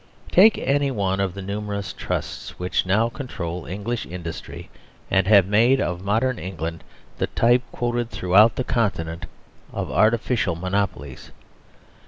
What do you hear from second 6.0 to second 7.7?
modern England the type,